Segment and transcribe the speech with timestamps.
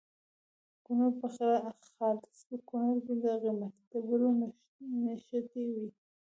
[0.73, 1.27] د کونړ په
[1.95, 2.35] خاص
[2.69, 4.29] کونړ کې د قیمتي ډبرو
[5.03, 5.67] نښې دي.